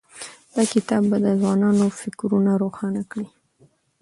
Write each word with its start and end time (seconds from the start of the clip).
دا 0.55 0.63
کتاب 0.73 1.03
به 1.09 1.17
د 1.25 1.27
ځوانانو 1.41 1.85
فکرونه 1.99 2.51
روښانه 2.63 3.01
کړي. 3.11 3.27